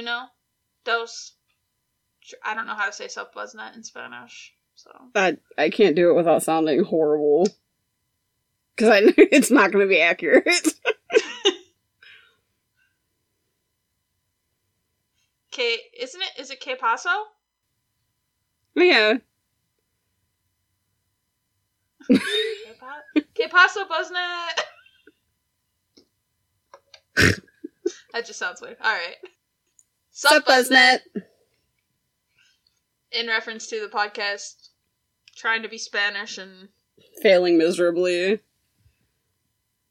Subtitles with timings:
[0.00, 0.28] uno,
[0.84, 1.32] dos.
[2.44, 6.14] I don't know how to say soapbuznet in Spanish, so I I can't do it
[6.16, 7.46] without sounding horrible.
[8.76, 10.44] Because I know it's not going to be accurate.
[15.50, 16.30] que isn't it?
[16.40, 17.10] Is it que paso?
[18.74, 19.18] yeah.
[23.34, 24.60] Que paso, Buzznet?
[28.12, 28.76] that just sounds weird.
[28.82, 29.16] All right.
[30.20, 30.98] Sup, Buzznet?
[33.10, 34.68] In reference to the podcast,
[35.34, 36.68] trying to be Spanish and
[37.22, 38.40] Failing miserably.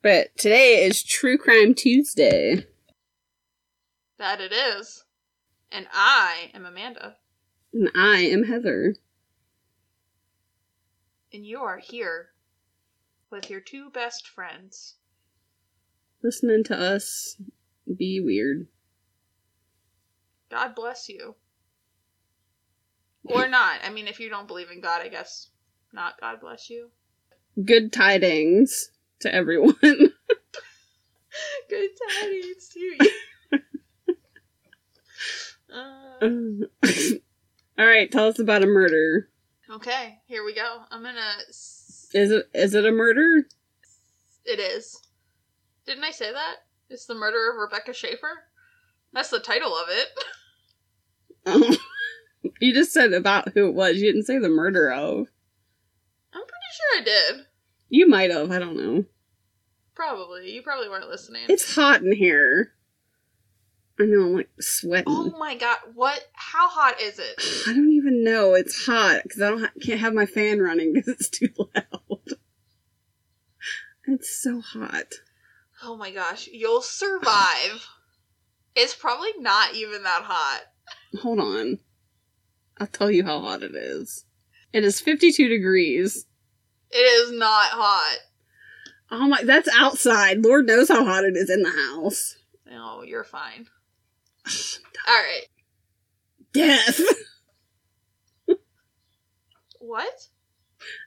[0.04, 2.68] But today is True Crime Tuesday.
[4.20, 5.04] that it is.
[5.72, 7.16] And I am Amanda,
[7.74, 8.98] And I am Heather.
[11.34, 12.30] and you are here
[13.32, 14.94] with your two best friends.
[16.22, 17.36] Listening to us
[17.98, 18.68] be weird.
[20.52, 21.36] God bless you.
[23.26, 23.80] Or not.
[23.84, 25.50] I mean, if you don't believe in God, I guess
[25.94, 26.90] not God bless you.
[27.64, 28.92] Good tidings
[29.22, 29.76] to everyone.
[29.82, 30.12] Good
[32.12, 33.12] tidings to you.
[35.72, 36.26] Uh,
[37.78, 39.30] All right, tell us about a murder.
[39.70, 40.80] okay, here we go.
[40.90, 41.34] I'm gonna.
[41.48, 43.46] s- Is it is it a murder?
[44.46, 45.00] It is.
[45.86, 46.56] Didn't I say that?
[46.90, 48.49] It's the murder of Rebecca Schaeffer?
[49.14, 50.08] That's the title of it.
[51.46, 51.78] Oh.
[52.62, 53.98] you just said about who it was.
[53.98, 55.28] You didn't say the murder of.
[56.34, 57.46] I'm pretty sure I did.
[57.90, 58.52] You might have.
[58.52, 59.06] I don't know.
[59.96, 60.52] Probably.
[60.52, 61.44] You probably weren't listening.
[61.50, 62.74] It's hot in here.
[64.00, 64.28] I know.
[64.28, 65.06] I'm like sweating.
[65.08, 65.78] oh my god.
[65.94, 66.24] What?
[66.34, 67.36] How hot is it?
[67.68, 68.54] I don't even know.
[68.54, 72.20] It's hot because I don't ha- can't have my fan running because it's too loud.
[74.12, 75.14] It's so hot.
[75.84, 76.50] Oh my gosh.
[76.52, 77.88] You'll survive.
[78.76, 80.62] It's probably not even that hot.
[81.22, 81.80] Hold on.
[82.78, 84.26] I'll tell you how hot it is.
[84.72, 86.26] It is 52 degrees.
[86.92, 88.18] It is not hot.
[89.12, 90.44] Oh my, that's outside.
[90.44, 92.38] Lord knows how hot it is in the house.
[92.72, 93.68] Oh, you're fine.
[95.08, 95.48] Alright.
[96.54, 97.02] Death.
[99.80, 100.28] What?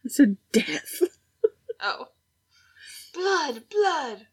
[0.04, 1.02] I said death.
[1.80, 2.08] Oh.
[3.14, 4.26] Blood, blood.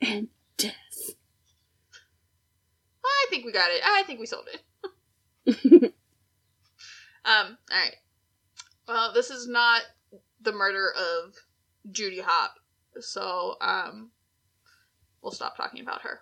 [0.00, 1.16] And death.
[3.08, 3.80] I think we got it.
[3.84, 5.94] I think we sold it.
[7.28, 7.96] Um, alright.
[8.86, 9.82] Well, this is not
[10.40, 11.34] the murder of
[11.90, 12.54] Judy Hop,
[13.00, 14.10] so, um,
[15.20, 16.20] we'll stop talking about her.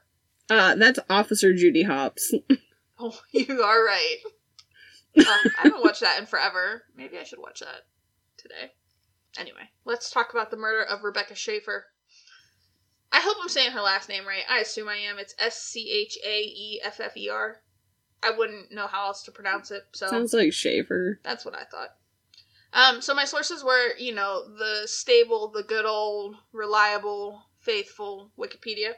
[0.50, 2.34] Uh, that's Officer Judy Hopps.
[2.98, 4.16] Oh, you are right.
[5.18, 6.82] Uh, I haven't watched that in forever.
[6.96, 7.82] Maybe I should watch that
[8.38, 8.72] today.
[9.38, 11.84] Anyway, let's talk about the murder of Rebecca Schaeffer.
[13.12, 14.42] I hope I'm saying her last name right.
[14.48, 15.18] I assume I am.
[15.18, 17.60] It's S C H A E F F E R.
[18.22, 21.20] I wouldn't know how else to pronounce it, so Sounds like Shaver.
[21.22, 21.90] that's what I thought.
[22.72, 28.92] Um, so my sources were, you know, the stable, the good old, reliable, faithful Wikipedia,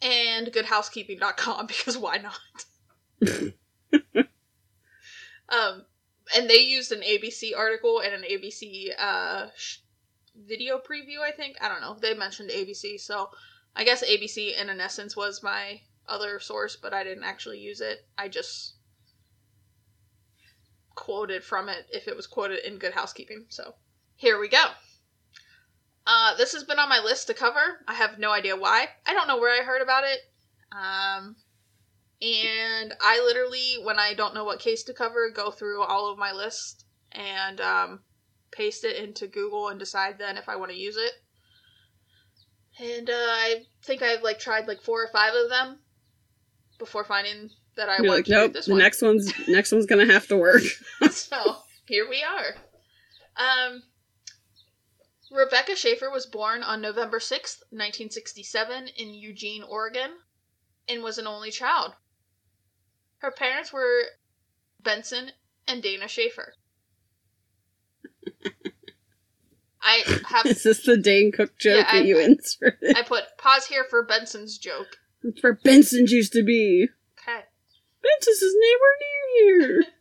[0.00, 2.38] and goodhousekeeping.com because why not?
[5.48, 5.84] um,
[6.36, 9.78] and they used an ABC article and an ABC uh, sh-
[10.34, 11.20] video preview.
[11.20, 11.96] I think I don't know.
[12.00, 13.30] They mentioned ABC, so
[13.74, 17.80] I guess ABC in an essence was my other source, but I didn't actually use
[17.80, 18.06] it.
[18.18, 18.74] I just
[20.94, 23.46] quoted from it if it was quoted in Good Housekeeping.
[23.48, 23.74] So
[24.16, 24.64] here we go.
[26.06, 27.84] Uh, this has been on my list to cover.
[27.86, 28.88] I have no idea why.
[29.06, 30.18] I don't know where I heard about it.
[30.72, 31.36] Um,
[32.20, 36.18] and I literally, when I don't know what case to cover, go through all of
[36.18, 38.00] my list and um,
[38.52, 41.12] paste it into Google and decide then if I want to use it.
[42.78, 45.78] And uh, I think I've like tried like four or five of them
[46.78, 48.52] before finding that I You're want like, to nope.
[48.54, 48.80] this The one.
[48.80, 50.62] next one's next one's gonna have to work.
[51.10, 51.56] so
[51.86, 52.54] here we are.
[53.36, 53.82] Um,
[55.30, 60.10] Rebecca Schaeffer was born on November 6th, 1967, in Eugene, Oregon,
[60.88, 61.92] and was an only child.
[63.18, 64.02] Her parents were
[64.82, 65.30] Benson
[65.68, 66.54] and Dana Schaeffer.
[69.82, 72.96] I have Is this the Dane Cook joke Yeah, I- that you inserted?
[72.96, 74.98] I put pause here for Benson's joke.
[75.22, 76.88] That's where Benson's used to be.
[77.20, 77.40] Okay.
[78.02, 79.84] Benson's is nowhere near here.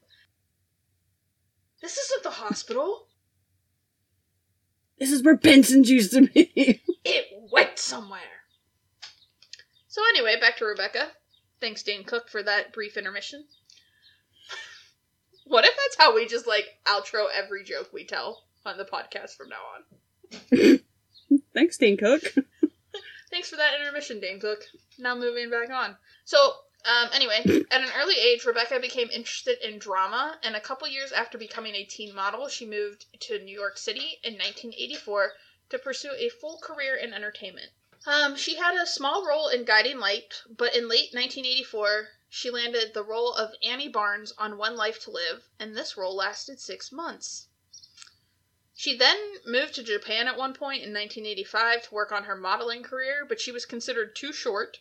[1.81, 3.07] This isn't the hospital.
[4.99, 6.81] this is where Benson's used to be.
[7.05, 8.19] It went somewhere.
[9.87, 11.07] So anyway, back to Rebecca.
[11.61, 13.45] Thanks, Dane Cook, for that brief intermission.
[15.49, 19.35] What if that's how we just like outro every joke we tell on the podcast
[19.35, 20.79] from now on?
[21.53, 22.21] Thanks, Dane Cook.
[23.31, 24.63] Thanks for that intermission, Dane Cook.
[24.97, 25.95] Now moving back on.
[26.25, 26.53] So
[26.85, 27.41] Um, anyway,
[27.71, 31.75] at an early age, Rebecca became interested in drama, and a couple years after becoming
[31.75, 35.33] a teen model, she moved to New York City in 1984
[35.71, 37.67] to pursue a full career in entertainment.
[38.07, 42.93] Um, she had a small role in Guiding Light, but in late 1984, she landed
[42.93, 46.91] the role of Annie Barnes on One Life to Live, and this role lasted six
[46.91, 47.47] months.
[48.75, 52.83] She then moved to Japan at one point in 1985 to work on her modeling
[52.83, 54.77] career, but she was considered too short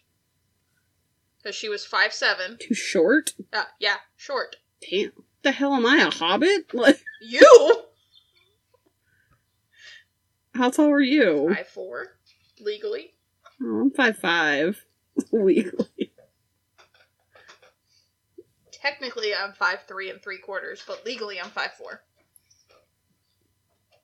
[1.42, 2.58] because she was five seven.
[2.60, 3.34] Too short?
[3.52, 4.56] Uh, yeah, short.
[4.88, 5.12] Damn.
[5.42, 6.66] The hell am I, a hobbit?
[6.74, 7.82] Like, You
[10.54, 11.52] how tall are you?
[11.54, 12.18] five four,
[12.60, 13.14] legally.
[13.62, 14.84] Oh, I'm five five.
[15.32, 16.07] Legally.
[18.80, 22.02] Technically, I'm five three and three quarters, but legally, I'm five four.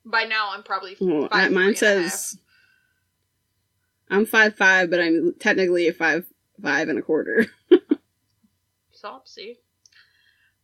[0.04, 1.52] By now, I'm probably Well, five.
[1.52, 2.12] Mine three and a half.
[2.12, 2.38] says
[4.10, 6.26] I'm five five, but I'm technically a five
[6.62, 7.46] five and a quarter.
[8.92, 9.58] So see.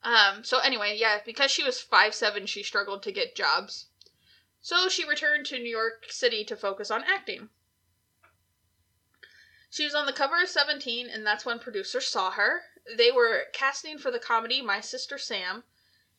[0.02, 0.44] Um.
[0.44, 3.88] So anyway, yeah, because she was five seven, she struggled to get jobs.
[4.62, 7.50] So she returned to New York City to focus on acting.
[9.68, 12.62] She was on the cover of Seventeen, and that's when producers saw her.
[12.96, 15.64] They were casting for the comedy My Sister Sam,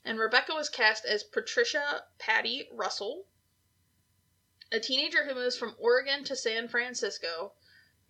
[0.03, 3.25] and Rebecca was cast as Patricia Patty Russell,
[4.71, 7.53] a teenager who moves from Oregon to San Francisco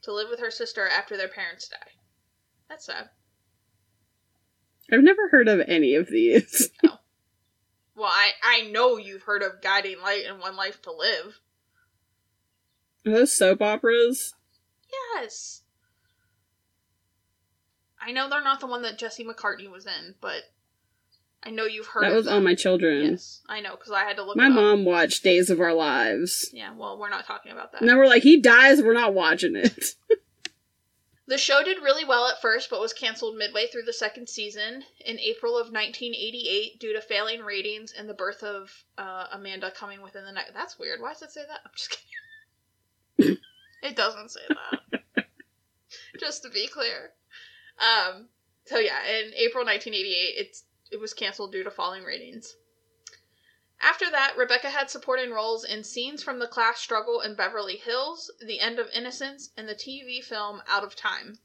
[0.03, 1.92] to live with her sister after their parents die.
[2.69, 3.09] That's sad.
[4.92, 6.69] I've never heard of any of these.
[6.83, 6.97] No.
[7.94, 11.39] Well, I, I know you've heard of Guiding Light and One Life to Live.
[13.06, 14.33] Are those soap operas?
[15.13, 15.61] Yes.
[18.01, 20.42] I know they're not the one that Jesse McCartney was in, but
[21.44, 23.12] I know you've heard That was on my children.
[23.12, 24.56] Yes, I know, because I had to look My it up.
[24.56, 26.50] mom watched Days of Our Lives.
[26.53, 27.81] Yeah, well, we're not talking about that.
[27.81, 29.95] And then we're like, he dies, we're not watching it.
[31.27, 34.83] The show did really well at first, but was canceled midway through the second season
[35.06, 40.01] in April of 1988 due to failing ratings and the birth of uh, Amanda coming
[40.01, 40.51] within the night.
[40.54, 41.00] That's weird.
[41.00, 41.62] Why does it say that?
[41.63, 41.97] I'm just
[43.18, 43.38] kidding.
[43.83, 45.25] it doesn't say that.
[46.19, 47.12] just to be clear.
[47.79, 48.29] Um.
[48.65, 52.56] So yeah, in April 1988, it's it was canceled due to falling ratings.
[53.79, 58.29] After that, Rebecca had supporting roles in Scenes from the Class Struggle in Beverly Hills,
[58.39, 61.39] The End of Innocence, and the TV film Out of Time.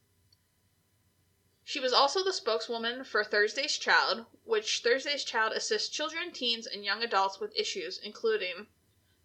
[1.65, 6.85] She was also the spokeswoman for Thursday's Child, which Thursday's Child assists children, teens, and
[6.85, 8.67] young adults with issues including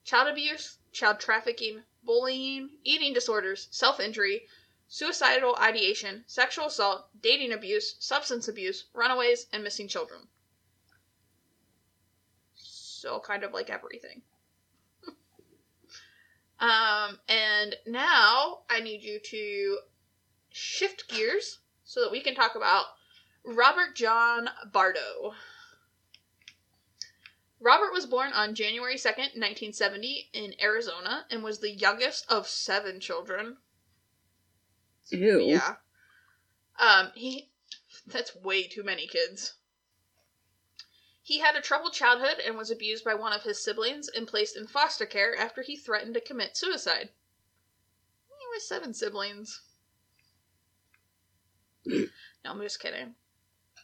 [0.03, 4.47] child abuse, child trafficking, bullying, eating disorders, self injury,
[4.91, 10.19] suicidal ideation, sexual assault, dating abuse, substance abuse, runaways, and missing children.
[12.55, 14.21] So, kind of like everything.
[16.59, 19.79] um, and now I need you to
[20.49, 22.87] shift gears so that we can talk about
[23.45, 25.35] Robert John Bardo.
[27.61, 32.99] Robert was born on January 2nd, 1970, in Arizona, and was the youngest of seven
[32.99, 33.55] children.
[35.11, 35.41] Ew.
[35.41, 35.75] Yeah.
[36.79, 37.49] Um, he
[38.07, 39.53] that's way too many kids.
[41.23, 44.57] He had a troubled childhood and was abused by one of his siblings and placed
[44.57, 47.09] in foster care after he threatened to commit suicide.
[48.39, 49.61] He was seven siblings.
[51.85, 52.05] no,
[52.45, 53.15] I'm just kidding.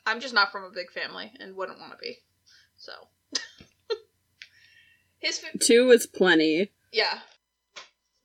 [0.06, 2.18] I'm just not from a big family and wouldn't want to be.
[2.78, 2.92] So.
[5.20, 6.72] his fa- Two was plenty.
[6.92, 7.20] yeah.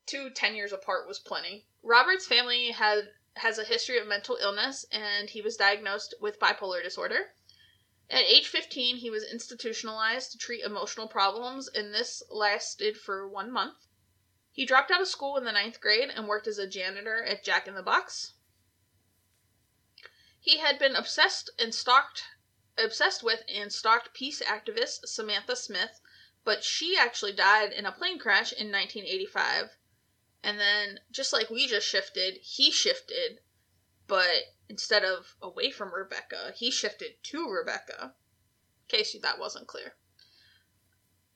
[0.07, 1.67] Two ten years apart was plenty.
[1.83, 6.83] Robert's family had has a history of mental illness and he was diagnosed with bipolar
[6.83, 7.35] disorder.
[8.09, 13.51] At age 15, he was institutionalized to treat emotional problems, and this lasted for one
[13.51, 13.87] month.
[14.53, 17.43] He dropped out of school in the ninth grade and worked as a janitor at
[17.43, 18.35] Jack in the Box.
[20.39, 22.25] He had been obsessed and stalked,
[22.77, 26.01] obsessed with and stalked peace activist Samantha Smith,
[26.45, 29.71] but she actually died in a plane crash in 1985.
[30.43, 33.41] And then, just like we just shifted, he shifted,
[34.07, 38.15] but instead of away from Rebecca, he shifted to Rebecca.
[38.91, 39.95] In case that wasn't clear.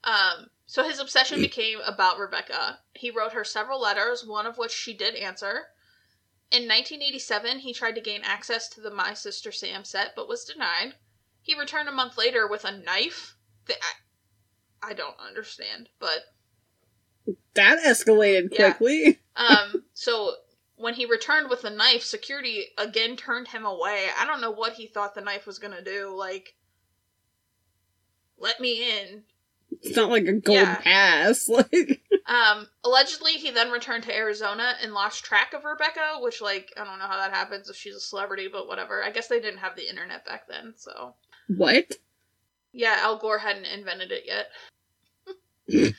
[0.02, 2.80] Um, so his obsession became about Rebecca.
[2.94, 5.68] He wrote her several letters, one of which she did answer.
[6.50, 10.44] In 1987, he tried to gain access to the My Sister Sam set, but was
[10.44, 10.94] denied.
[11.42, 13.36] He returned a month later with a knife.
[13.66, 13.78] That
[14.82, 16.35] I, I don't understand, but
[17.56, 19.18] That escalated quickly.
[19.36, 19.46] Yeah.
[19.72, 20.32] um, so
[20.76, 24.06] when he returned with the knife, security again turned him away.
[24.18, 26.14] I don't know what he thought the knife was gonna do.
[26.16, 26.54] Like,
[28.38, 29.22] let me in.
[29.82, 30.76] It's not like a gold Yeah.
[30.76, 31.48] pass.
[31.48, 36.72] Like, Um, allegedly, he then returned to Arizona and lost track of Rebecca, which, like,
[36.76, 39.02] I don't know how that happens if she's a celebrity, but whatever.
[39.04, 41.14] I guess they didn't have the internet back then, so.
[41.48, 41.92] what?
[42.72, 44.50] Yeah, Al Gore hadn't invented it yet.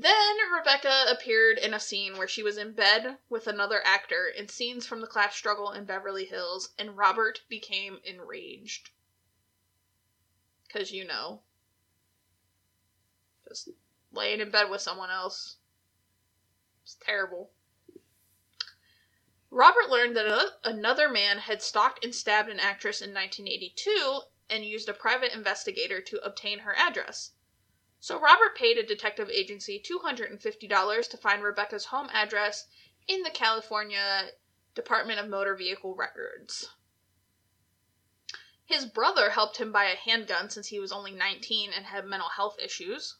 [0.00, 4.48] then Rebecca appeared in a scene where she was in bed with another actor in
[4.48, 8.90] scenes from the class struggle in Beverly Hills, and Robert became enraged.
[10.66, 11.42] Because, you know,
[13.48, 13.70] just
[14.12, 15.56] laying in bed with someone else.
[16.84, 17.50] It's terrible.
[19.50, 24.88] Robert learned that another man had stalked and stabbed an actress in 1982 and used
[24.88, 27.32] a private investigator to obtain her address.
[28.00, 32.68] So Robert paid a detective agency $250 to find Rebecca's home address
[33.08, 34.30] in the California
[34.74, 36.70] Department of Motor Vehicle Records.
[38.64, 42.28] His brother helped him buy a handgun since he was only 19 and had mental
[42.28, 43.16] health issues.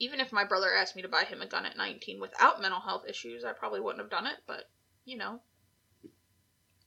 [0.00, 2.80] Even if my brother asked me to buy him a gun at 19 without mental
[2.80, 4.68] health issues, I probably wouldn't have done it, but
[5.04, 5.40] you know.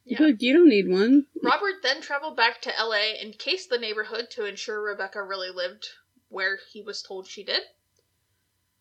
[0.08, 0.22] Yeah.
[0.22, 1.26] Look, you don't need one.
[1.44, 5.90] Robert then traveled back to LA and cased the neighborhood to ensure Rebecca really lived
[6.30, 7.64] where he was told she did.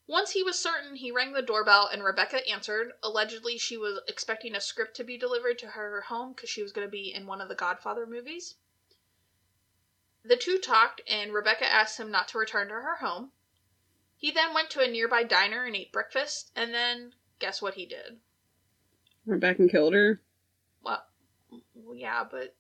[0.07, 2.93] Once he was certain, he rang the doorbell and Rebecca answered.
[3.03, 6.71] Allegedly, she was expecting a script to be delivered to her home because she was
[6.71, 8.55] going to be in one of the Godfather movies.
[10.25, 13.33] The two talked, and Rebecca asked him not to return to her home.
[14.17, 17.85] He then went to a nearby diner and ate breakfast, and then guess what he
[17.85, 18.21] did?
[19.25, 20.21] Went back and killed her.
[21.75, 22.55] Well, yeah, but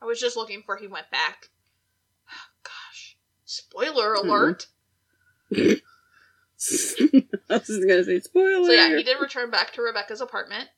[0.00, 1.50] I was just looking for he went back.
[2.62, 4.24] Gosh, spoiler Mhm.
[4.24, 4.66] alert!
[5.50, 5.80] I
[7.48, 8.64] was just gonna say spoiler.
[8.64, 10.70] So yeah, he did return back to Rebecca's apartment.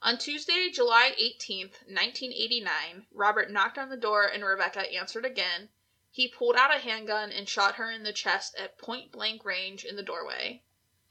[0.00, 5.68] On Tuesday, July 18th, 1989, Robert knocked on the door and Rebecca answered again.
[6.10, 9.84] He pulled out a handgun and shot her in the chest at point blank range
[9.84, 10.62] in the doorway,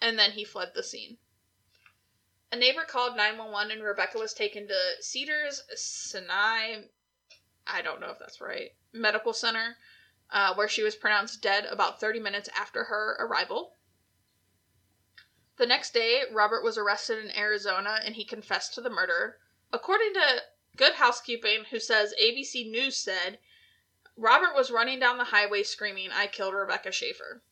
[0.02, 1.18] and then he fled the scene.
[2.52, 6.84] A neighbor called 911 and Rebecca was taken to Cedars Sinai,
[7.66, 9.78] I don't know if that's right, medical center,
[10.30, 13.76] uh, where she was pronounced dead about 30 minutes after her arrival.
[15.58, 19.40] The next day, Robert was arrested in Arizona and he confessed to the murder.
[19.74, 20.44] According to
[20.78, 23.40] Good Housekeeping, who says ABC News said,
[24.16, 27.44] Robert was running down the highway screaming, I killed Rebecca Schaeffer.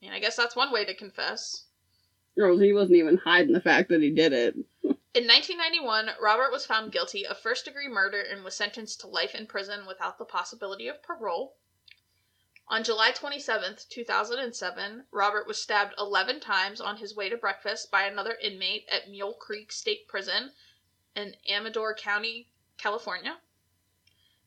[0.00, 1.64] And I guess that's one way to confess.
[2.38, 4.54] Or he wasn't even hiding the fact that he did it.
[5.14, 9.34] In 1991, Robert was found guilty of first degree murder and was sentenced to life
[9.34, 11.56] in prison without the possibility of parole.
[12.68, 18.02] On July 27, 2007, Robert was stabbed 11 times on his way to breakfast by
[18.02, 20.52] another inmate at Mule Creek State Prison
[21.16, 23.38] in Amador County, California.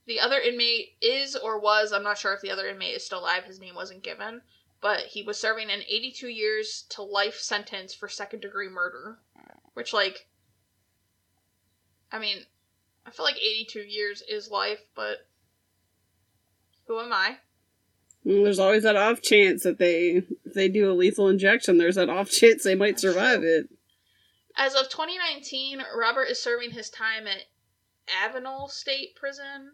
[0.05, 3.19] The other inmate is or was, I'm not sure if the other inmate is still
[3.19, 4.43] alive, his name wasn't given,
[4.81, 9.19] but he was serving an 82 years to life sentence for second degree murder.
[9.73, 10.27] Which, like,
[12.11, 12.37] I mean,
[13.05, 15.17] I feel like 82 years is life, but
[16.87, 17.37] who am I?
[18.25, 21.95] And there's always that off chance that they if they do a lethal injection, there's
[21.95, 23.59] that off chance they might That's survive true.
[23.59, 23.69] it.
[24.57, 27.43] As of 2019, Robert is serving his time at
[28.07, 29.71] Avenal State Prison.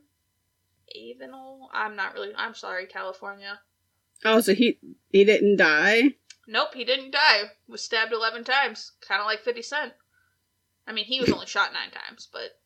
[0.96, 1.68] Avenal?
[1.74, 2.32] I'm not really.
[2.38, 3.60] I'm sorry, California.
[4.26, 6.16] Oh, so he he didn't die?
[6.48, 7.44] Nope, he didn't die.
[7.68, 8.94] Was stabbed 11 times.
[9.06, 9.94] Kind of like 50 Cent.
[10.88, 12.58] I mean, he was only shot nine times, but.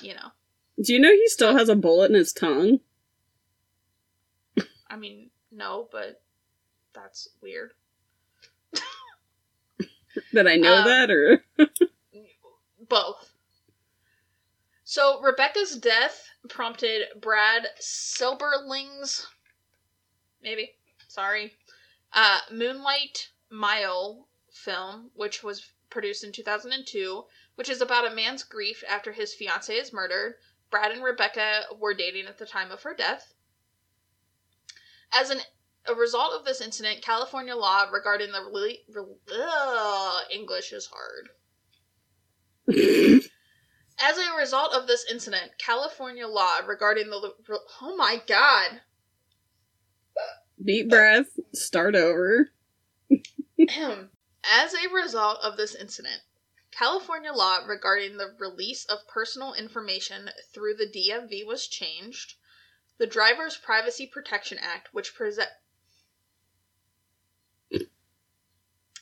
[0.00, 0.30] You know.
[0.82, 2.80] Do you know he still has a bullet in his tongue?
[4.88, 6.22] I mean, no, but
[6.94, 7.72] that's weird.
[10.32, 11.44] Did I know Um, that or
[12.88, 13.32] Both.
[14.84, 19.26] So Rebecca's death prompted Brad Silberling's
[20.46, 20.70] maybe
[21.08, 21.52] sorry
[22.12, 27.24] uh, Moonlight Mile film, which was produced in 2002,
[27.54, 30.34] which is about a man's grief after his fiance is murdered.
[30.70, 33.34] Brad and Rebecca were dating at the time of her death.
[35.12, 35.40] As an
[35.88, 41.28] a result of this incident, California law regarding the rele- re- ugh, English is hard.
[43.98, 47.32] As a result of this incident, California law regarding the
[47.82, 48.80] oh my god,
[50.62, 52.50] deep breath, start over.
[54.44, 56.20] as a result of this incident,
[56.70, 62.34] California law regarding the release of personal information through the DMV was changed.
[62.98, 65.48] The Driver's Privacy Protection Act, which present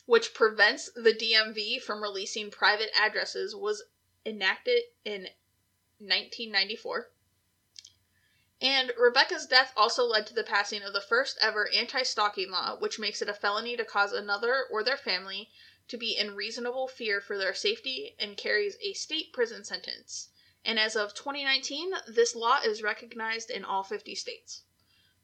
[0.05, 3.83] which prevents the DMV from releasing private addresses, was
[4.25, 5.23] enacted in
[5.97, 7.09] 1994.
[8.61, 12.77] And Rebecca's death also led to the passing of the first ever anti stalking law,
[12.77, 15.49] which makes it a felony to cause another or their family
[15.89, 20.29] to be in reasonable fear for their safety and carries a state prison sentence.
[20.63, 24.63] And as of 2019, this law is recognized in all 50 states.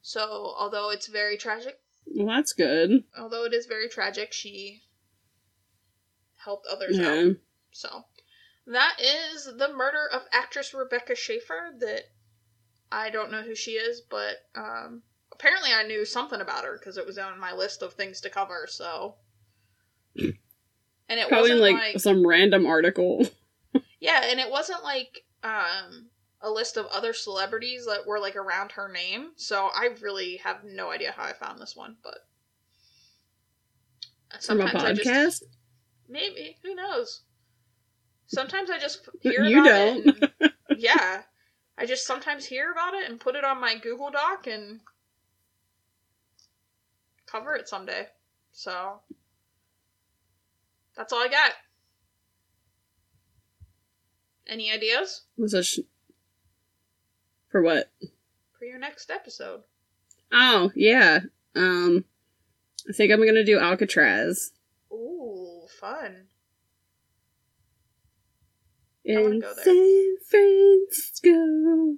[0.01, 3.05] So, although it's very tragic, Well, that's good.
[3.17, 4.83] although it is very tragic, she
[6.43, 7.35] helped others out.
[7.71, 8.05] So
[8.67, 11.73] that is the murder of actress Rebecca Schaeffer.
[11.79, 12.09] That
[12.91, 16.97] I don't know who she is, but um, apparently I knew something about her because
[16.97, 18.67] it was on my list of things to cover.
[18.69, 19.15] So,
[20.17, 20.33] and
[21.09, 23.25] it Probably wasn't like, like, some random article.
[23.99, 26.07] yeah, and it wasn't like um
[26.41, 29.29] a list of other celebrities that were like around her name.
[29.35, 32.17] So I really have no idea how I found this one, but
[34.43, 35.03] From a sometimes I podcast?
[35.03, 35.43] just
[36.09, 37.21] maybe who knows.
[38.27, 40.07] Sometimes I just hear You about don't.
[40.07, 40.31] it.
[40.41, 41.21] and- yeah,
[41.77, 44.81] I just sometimes hear about it and put it on my Google Doc and
[47.25, 48.07] cover it someday.
[48.51, 48.99] So
[50.95, 51.51] that's all I got.
[54.47, 55.79] Any ideas Was sh-
[57.49, 57.89] for what?
[58.59, 59.61] for your next episode?
[60.31, 61.21] Oh yeah.
[61.55, 62.05] Um,
[62.87, 64.51] I think I'm gonna do Alcatraz.
[64.91, 66.27] Ooh, fun.
[69.03, 69.63] In wanna go there.
[69.63, 71.97] San Francisco.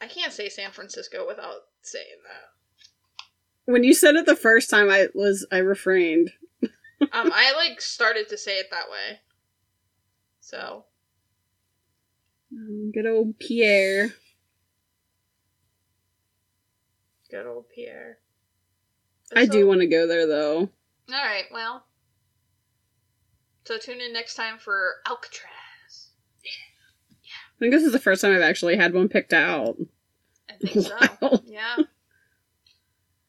[0.00, 3.72] I can't say San Francisco without saying that.
[3.72, 6.30] When you said it the first time, I was I refrained.
[7.12, 9.20] Um, I like started to say it that way.
[10.40, 10.86] So
[12.52, 14.14] Um, good old Pierre.
[17.30, 18.18] good old Pierre.
[19.34, 20.58] I do want to go there though.
[20.58, 20.70] All
[21.08, 21.84] right, well.
[23.64, 26.10] So tune in next time for Alcatraz.
[27.56, 29.76] I think this is the first time I've actually had one picked out.
[30.50, 30.98] I think so.
[31.22, 31.40] Wow.
[31.46, 31.76] Yeah.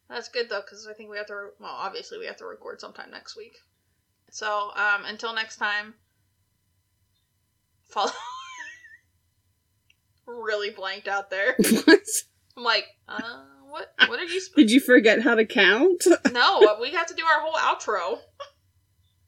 [0.09, 1.49] That's good though, because I think we have to.
[1.59, 3.57] Well, obviously we have to record sometime next week.
[4.31, 5.93] So um, until next time,
[7.89, 8.11] follow.
[10.27, 11.55] really blanked out there.
[11.85, 11.99] what?
[12.57, 13.21] I'm like, uh,
[13.69, 13.93] what?
[14.07, 14.41] What are you?
[14.41, 16.05] Sp- Did you forget how to count?
[16.31, 18.19] no, we have to do our whole outro.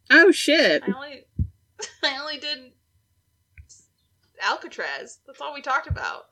[0.09, 0.83] Oh shit.
[0.87, 1.25] I only,
[2.03, 2.71] I only did
[4.41, 5.19] Alcatraz.
[5.25, 6.25] That's all we talked about.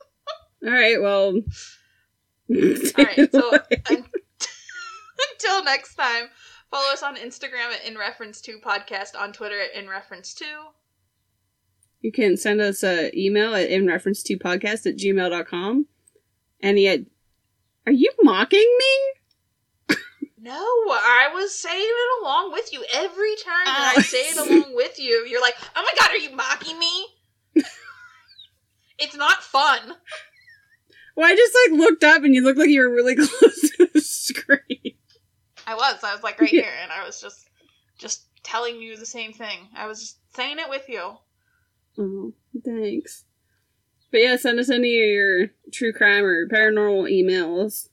[0.64, 1.34] All right, well.
[1.36, 3.52] All right, so
[3.90, 4.04] un-
[5.32, 6.28] until next time,
[6.70, 10.44] follow us on Instagram at In Reference to Podcast, on Twitter at In Reference to.
[12.00, 15.86] You can send us an email at in reference to podcast at gmail.com.
[16.60, 17.00] And yet,
[17.84, 19.15] are you mocking me?
[20.46, 24.76] No, I was saying it along with you every time that I say it along
[24.76, 25.26] with you.
[25.28, 27.06] You're like, "Oh my god, are you mocking me?"
[28.96, 29.94] it's not fun.
[31.16, 33.88] Well, I just like looked up and you looked like you were really close to
[33.92, 34.94] the screen.
[35.66, 36.04] I was.
[36.04, 37.50] I was like right here, and I was just,
[37.98, 39.66] just telling you the same thing.
[39.74, 41.16] I was just saying it with you.
[41.98, 42.32] Oh,
[42.64, 43.24] thanks.
[44.12, 47.88] But yeah, send us any of your true crime or paranormal emails.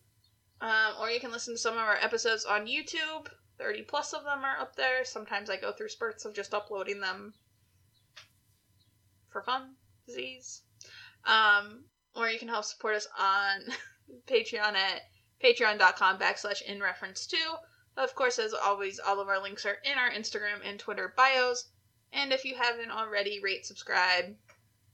[0.64, 3.28] Um, or you can listen to some of our episodes on YouTube.
[3.58, 5.04] 30 plus of them are up there.
[5.04, 7.34] Sometimes I go through spurts of just uploading them
[9.30, 9.76] for fun,
[10.08, 10.62] disease.
[11.26, 11.84] Um,
[12.16, 13.60] or you can help support us on
[14.26, 15.02] Patreon at
[15.44, 17.60] patreon.com backslash in reference to.
[17.98, 21.68] Of course, as always, all of our links are in our Instagram and Twitter bios.
[22.14, 24.38] And if you haven't already, rate, subscribe,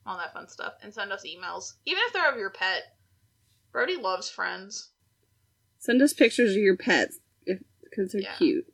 [0.03, 1.73] all that fun stuff, and send us emails.
[1.85, 2.95] Even if they're of your pet.
[3.71, 4.89] Brody loves friends.
[5.79, 7.19] Send us pictures of your pets
[7.83, 8.35] because they're Yeah.
[8.37, 8.67] cute.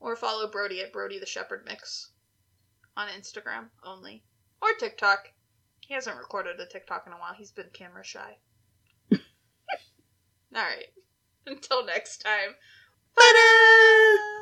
[0.00, 2.10] Or follow Brody at Brody the Shepherd Mix
[2.96, 4.24] on Instagram only.
[4.60, 5.32] Or TikTok.
[5.80, 7.34] He hasn't recorded a TikTok in a while.
[7.34, 8.38] He's been camera shy.
[10.54, 10.92] Alright.
[11.46, 12.56] Until next time.
[13.16, 14.35] Ta-da!